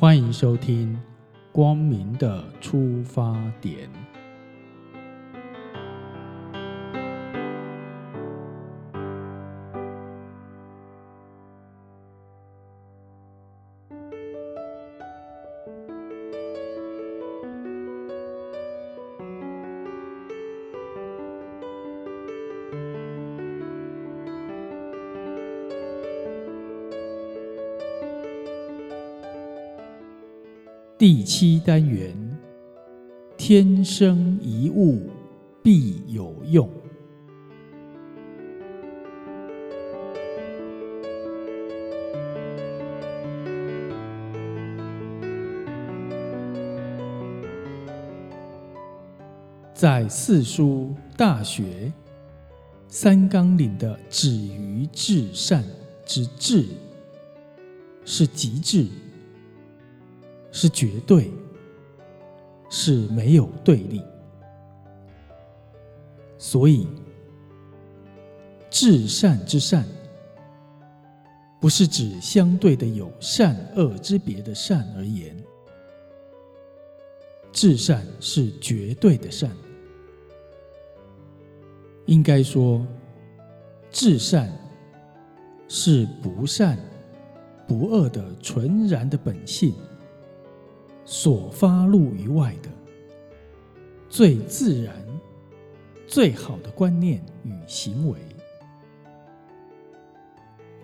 [0.00, 0.94] 欢迎收听
[1.52, 3.86] 《光明的出发点》。
[31.00, 32.14] 第七单元：
[33.38, 35.08] 天生一物
[35.62, 36.68] 必有用。
[49.72, 51.90] 在四书、大学、
[52.88, 55.64] 三纲领的“止于至善”
[56.04, 56.66] 之“至”，
[58.04, 59.09] 是极致。
[60.52, 61.30] 是绝对，
[62.68, 64.02] 是没有对立，
[66.38, 66.86] 所以
[68.68, 69.84] 至善之善，
[71.60, 75.36] 不是指相对的有善恶之别的善而言，
[77.52, 79.50] 至善是绝对的善，
[82.06, 82.84] 应该说，
[83.90, 84.52] 至善
[85.68, 86.78] 是不善
[87.68, 89.74] 不恶的纯然的本性。
[91.12, 92.68] 所发露于外的
[94.08, 94.94] 最自然、
[96.06, 98.16] 最好的观念与行为，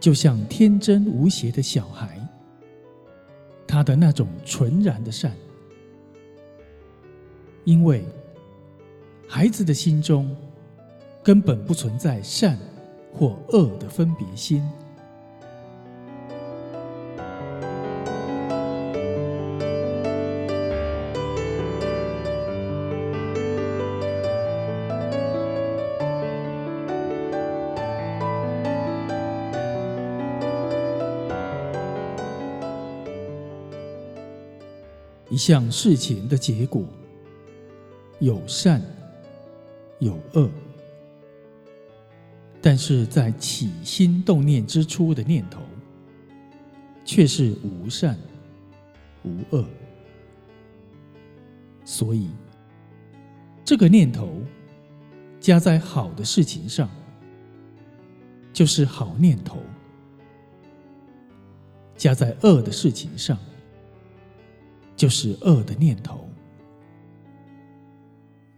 [0.00, 2.20] 就像天真无邪的小孩，
[3.68, 5.32] 他的那种纯然的善，
[7.62, 8.04] 因为
[9.28, 10.36] 孩子的心中
[11.22, 12.58] 根本不存在善
[13.12, 14.68] 或恶的分别心。
[35.28, 36.84] 一项事情的结果，
[38.20, 38.80] 有善
[39.98, 40.48] 有恶，
[42.60, 45.60] 但是在起心动念之初的念头，
[47.04, 48.16] 却是无善
[49.24, 49.64] 无恶。
[51.84, 52.30] 所以，
[53.64, 54.40] 这个念头
[55.40, 56.88] 加在好的事情上，
[58.52, 59.58] 就是好念头；
[61.96, 63.38] 加在恶的事情上，
[64.96, 66.26] 就是恶的念头，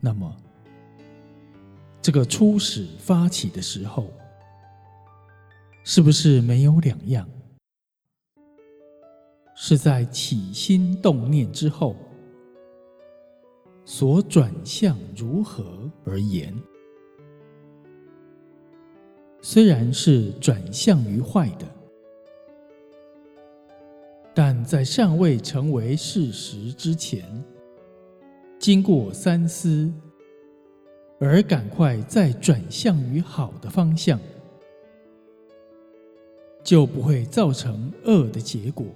[0.00, 0.34] 那么
[2.00, 4.06] 这个初始发起的时候，
[5.82, 7.28] 是不是没有两样？
[9.56, 11.96] 是在起心动念之后，
[13.84, 16.54] 所转向如何而言？
[19.42, 21.77] 虽然是转向于坏的。
[24.68, 27.24] 在尚未成为事实之前，
[28.58, 29.90] 经过三思，
[31.18, 34.20] 而赶快再转向于好的方向，
[36.62, 38.84] 就不会造成恶的结果。《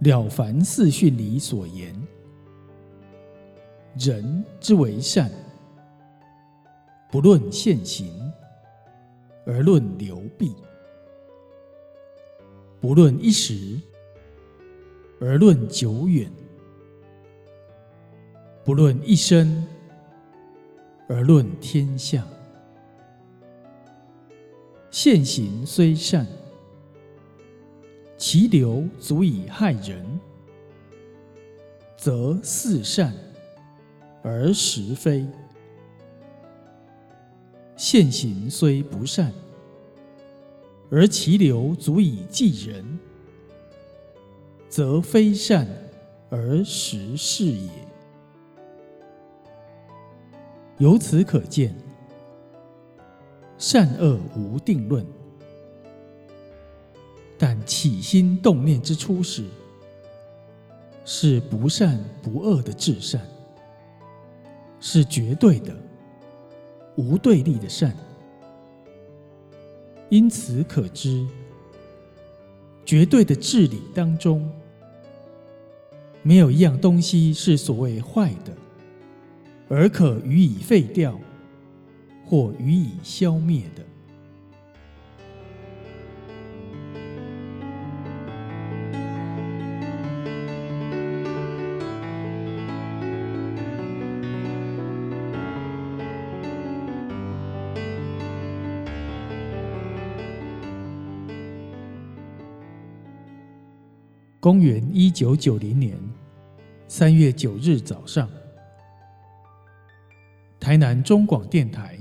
[0.00, 1.92] 了凡四训》里所言
[3.98, 5.28] ：“人之为善，
[7.10, 8.32] 不论现行，
[9.44, 10.52] 而论流弊；
[12.80, 13.80] 不论一时，
[15.20, 16.30] 而论久远；
[18.64, 19.66] 不论一生，
[21.08, 22.24] 而论天下。
[24.92, 26.24] 现行虽善。”
[28.18, 30.04] 其流足以害人，
[31.96, 33.14] 则似善
[34.22, 35.24] 而实非；
[37.76, 39.32] 现行虽不善，
[40.90, 42.98] 而其流足以济人，
[44.68, 45.64] 则非善
[46.28, 47.70] 而实是也。
[50.78, 51.72] 由此可见，
[53.56, 55.06] 善恶无定论。
[57.68, 59.44] 起心动念之初时，
[61.04, 63.20] 是不善不恶的至善，
[64.80, 65.76] 是绝对的、
[66.96, 67.94] 无对立的善。
[70.08, 71.26] 因此可知，
[72.86, 74.50] 绝对的治理当中，
[76.22, 78.56] 没有一样东西是所谓坏的，
[79.68, 81.20] 而可予以废掉
[82.24, 83.84] 或予以消灭的。
[104.40, 105.98] 公元一九九零年
[106.86, 108.30] 三月九日早上，
[110.60, 111.98] 台南中广电台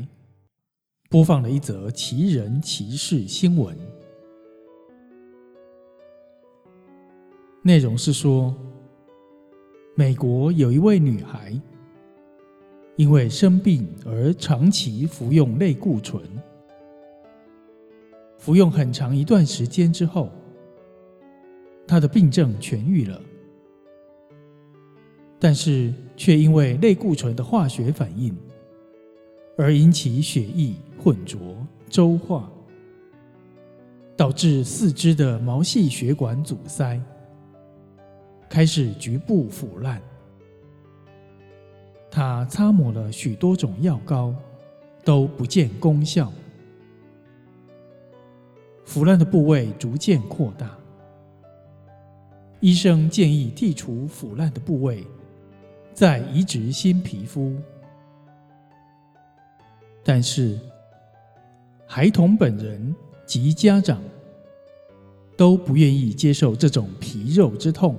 [1.10, 3.76] 播放了一则奇人奇事新闻。
[7.64, 8.56] 内容是说，
[9.96, 11.60] 美国有一位女孩，
[12.98, 16.22] 因为生病而长期服用类固醇，
[18.38, 20.30] 服用很长一段时间之后。
[21.88, 23.22] 他的病症痊愈了，
[25.40, 28.36] 但是却因为类固醇的化学反应
[29.58, 31.40] 而引起血液混浊、
[31.90, 32.52] 粥化，
[34.18, 37.00] 导致四肢的毛细血管阻塞，
[38.50, 40.02] 开始局部腐烂。
[42.12, 44.36] 他擦抹了许多种药膏，
[45.06, 46.34] 都不见功效，
[48.84, 50.78] 腐烂的部位逐渐扩大。
[52.68, 55.02] 医生建议剔除腐烂的部位，
[55.94, 57.56] 再移植新皮肤。
[60.04, 60.60] 但是，
[61.86, 62.94] 孩童本人
[63.26, 64.04] 及家长
[65.38, 67.98] 都不愿意接受这种皮肉之痛。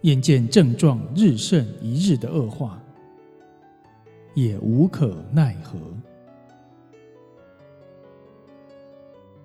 [0.00, 2.82] 眼见症状日甚一日的恶化，
[4.32, 5.78] 也无可奈何。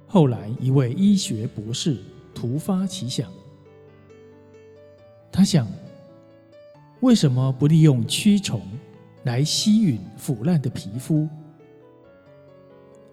[0.08, 1.98] 后来，一位医学博士。
[2.36, 3.32] 突发奇想，
[5.32, 5.66] 他想：
[7.00, 8.62] 为什么不利用蛆虫
[9.24, 11.28] 来吸吮腐烂的皮肤？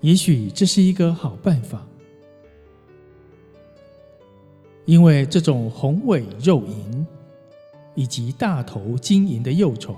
[0.00, 1.86] 也许这是一个好办法，
[4.84, 7.06] 因为这种红尾肉蝇
[7.94, 9.96] 以及大头金蝇的幼虫，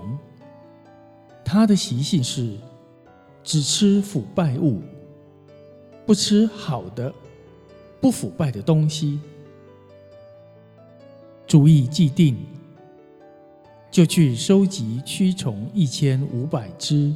[1.43, 2.55] 它的习性是
[3.43, 4.81] 只吃腐败物，
[6.05, 7.11] 不吃好的。
[7.99, 9.19] 不腐败的东西，
[11.47, 12.37] 主意既定，
[13.89, 17.13] 就去收集蛆虫一千五百只，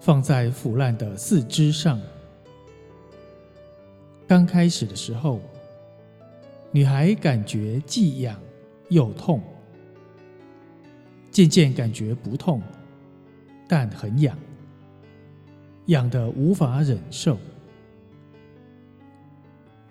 [0.00, 2.00] 放在腐烂的四肢上。
[4.26, 5.40] 刚开始的时候，
[6.70, 8.40] 女孩感觉既痒
[8.88, 9.42] 又痛，
[11.30, 12.62] 渐渐感觉不痛，
[13.68, 14.36] 但很痒，
[15.86, 17.36] 痒得无法忍受。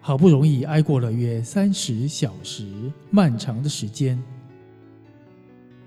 [0.06, 4.22] 好不容易挨过了约三十小时漫长的时间，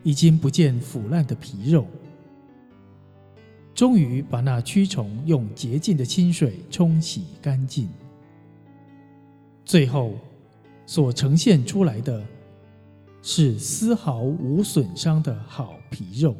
[0.02, 1.86] 已经不见腐烂的皮肉，
[3.72, 7.88] 终于把那蛆虫用洁净的清水冲洗干净，
[9.64, 10.18] 最后
[10.84, 12.20] 所呈现出来的
[13.22, 16.34] 是丝毫无损伤的好皮肉。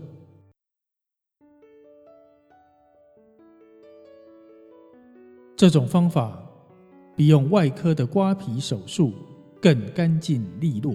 [5.55, 6.48] 这种方法。
[7.19, 9.13] 比用外科的刮皮手术
[9.61, 10.95] 更干净利落，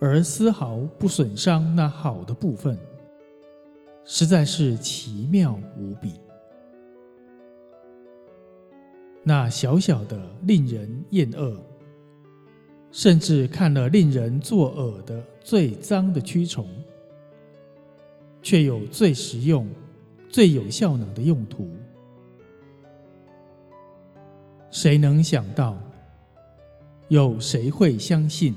[0.00, 2.78] 而丝毫不损伤那好的部分，
[4.06, 6.14] 实在是奇妙无比。
[9.22, 11.62] 那小小的、令人厌恶，
[12.90, 16.66] 甚至看了令人作呕的最脏的蛆虫，
[18.40, 19.68] 却有最实用、
[20.30, 21.68] 最有效能的用途。
[24.74, 25.78] 谁能想到？
[27.06, 28.52] 有谁会相信？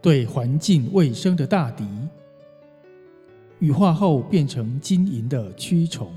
[0.00, 1.84] 对环境卫生的大敌，
[3.58, 6.10] 羽化后变成金银的蛆虫，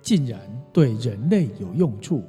[0.00, 0.38] 竟然
[0.72, 2.22] 对人类有用处，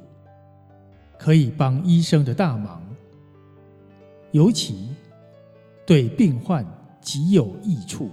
[1.16, 2.82] 可以帮医生的大忙，
[4.32, 4.88] 尤其
[5.86, 6.66] 对病患
[7.00, 8.10] 极有益处，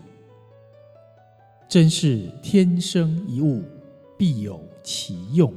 [1.67, 3.63] 真是天生一物，
[4.19, 5.51] 必有其用。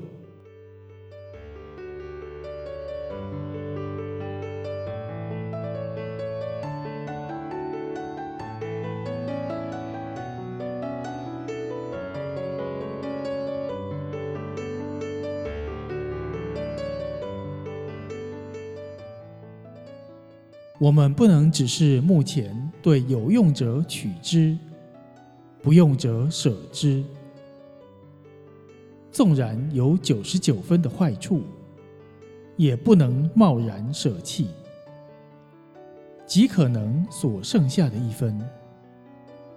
[20.83, 24.59] 我们不能只是目前对有用者取之，
[25.63, 27.05] 不用者舍之。
[29.13, 31.43] 纵然有九十九分的坏处，
[32.57, 34.49] 也不能贸然舍弃，
[36.27, 38.37] 极可能所剩下的一分，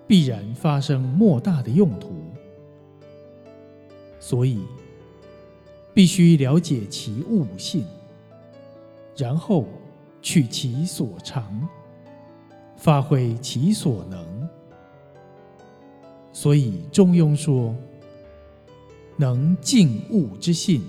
[0.05, 2.13] 必然发生莫大的用途。
[4.19, 4.59] 所以，
[5.91, 7.83] 必须了解其物性，
[9.17, 9.65] 然后
[10.25, 11.69] 取其所长，
[12.75, 14.49] 发挥其所能。
[16.33, 17.75] 所以，中庸说。
[19.17, 20.81] 能静物之性，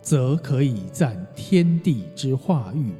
[0.00, 2.94] 则可以赞天地之化育。